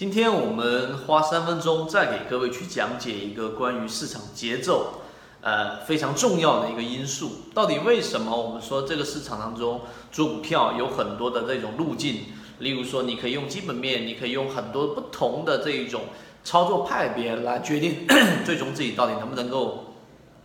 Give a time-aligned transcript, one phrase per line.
[0.00, 5.02] 今天我们花三分钟再给各位去讲解一个关于市场节奏，
[5.42, 7.32] 呃非常重要的一个因素。
[7.52, 12.20] 到底为什么我们说这个市场当中做股票有很多的这种路径？
[12.60, 16.04] 例如说，你可以用基本面，你可以用很多不同的这一种
[16.42, 18.06] 操作派别来决定
[18.42, 19.96] 最终自己到底能不能够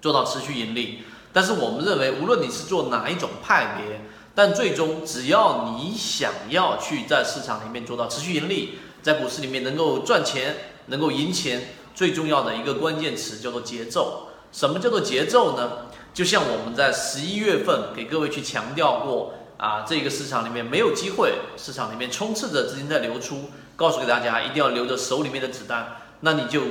[0.00, 1.00] 做到持续盈利。
[1.32, 4.00] 但是我们认为，无论你是做哪一种派别，
[4.32, 8.78] 但最终只要你想要去在市场里面做到持续盈利。
[9.02, 10.56] 在股市里面能够赚钱，
[10.86, 14.28] 能够赢钱，最重要的一个关键词叫做节奏。
[14.52, 15.86] 什么叫做节奏呢？
[16.12, 26.62] 就像我们在十一月份给各位去强调过啊，这个市场里面没有机会，市场里面充斥着资金在流出，告诉给大家一定要留着手里面的子弹，那你就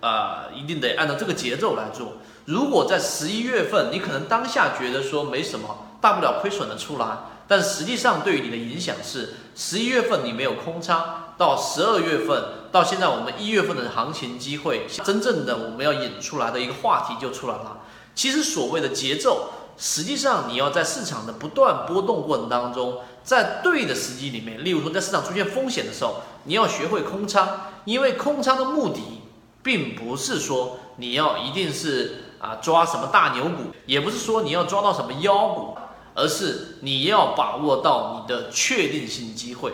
[0.00, 2.14] 啊一定得按照这个节奏来做。
[2.46, 7.06] 如果在十一月份，你可能当下觉得说没什么，大不了亏损的出来。
[7.48, 17.78] 但实际上，对于你的影响是，十一月份你没有空仓，到十二月份，到现在我们一月份的行情机会，真正的我们要引出来的一个话题就出来了。
[18.14, 27.48] 其实所谓的节奏，实际上你要在市场的不断波动过程当中，在对的时机里面，例如说在市场出现风险的时候，你要学会空仓，
[27.86, 29.22] 因为空仓的目的，
[29.62, 35.78] 并不是说你要一定是啊抓什么大牛股，也不是说你要抓到什么妖股。
[36.18, 39.72] 而是你要把握到你的确定性机会。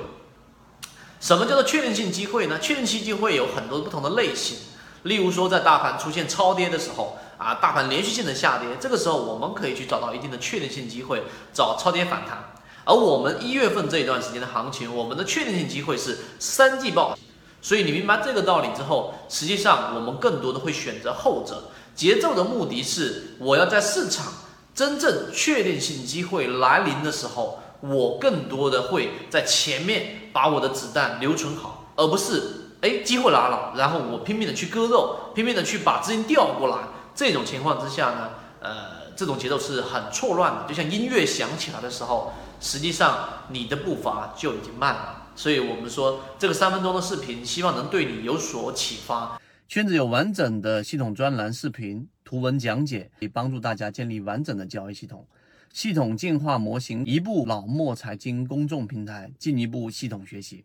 [1.18, 2.58] 什么叫做确定性机会呢？
[2.58, 4.58] 确定性机会有很多不同的类型。
[5.04, 11.22] 例如说，在大盘出现超跌的时候，啊，大盘连续性的下跌，这个时候我们可以去找到一定的确定性机会，
[11.54, 12.52] 找超跌反弹。
[12.84, 17.18] 而我们一月份这一段时间的行情，我们的确定性机会是三季报。
[17.62, 21.70] 所以你明白这个道理之后，实际上我们更多的会选择后者。
[21.94, 24.32] 节奏的目的是我要在市场。
[24.75, 36.89] 真正确定性机会来临的时候，我更多的会在前面把我的子弹留存好，而不是哎机会来了，然后我拼命的去割肉，拼命的去把资金调过来。
[37.14, 38.30] 这种情况之下呢，
[38.61, 40.64] 呃，这种节奏是很错乱的。
[40.68, 45.29] 就像音乐响起来的时候，实际上你的步伐就已经慢了。
[45.36, 49.40] 所以我们说这个三分钟的视频，希望能对你有所启发。
[49.68, 52.08] 圈子有完整的系统专栏视频。
[52.24, 55.27] 图文讲解可以帮助大家建立完整的交易系统，
[55.73, 60.64] 系统进化模型，一部老墨财经公众平台，进一步系统学习。